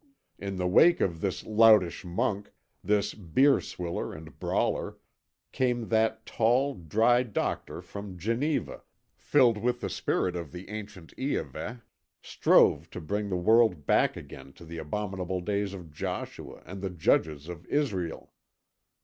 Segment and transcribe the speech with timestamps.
[0.39, 2.51] In the wake of this loutish monk,
[2.83, 4.97] this beer swiller and brawler,
[5.51, 8.81] came that tall, dry doctor from Geneva, who,
[9.15, 11.81] filled with the spirit of the ancient Iahveh,
[12.19, 16.89] strove to bring the world back again to the abominable days of Joshua and the
[16.89, 18.33] Judges of Israel.